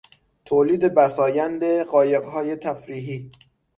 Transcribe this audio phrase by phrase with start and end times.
[0.45, 3.31] تولید بسایند قایقهای تفریحی